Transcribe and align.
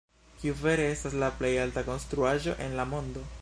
Kiu 0.43 0.55
vere 0.61 0.87
estas 0.93 1.17
la 1.25 1.29
plej 1.41 1.53
alta 1.67 1.85
konstruaĵo 1.91 2.57
en 2.69 2.79
la 2.81 2.89
mondo? 2.97 3.27